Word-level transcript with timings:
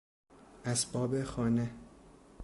اسباب 0.65 1.23
خانه 1.23 1.69